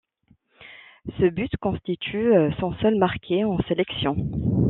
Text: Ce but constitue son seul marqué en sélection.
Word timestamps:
Ce 1.19 1.29
but 1.29 1.55
constitue 1.57 2.33
son 2.59 2.73
seul 2.81 2.95
marqué 2.97 3.43
en 3.45 3.59
sélection. 3.67 4.15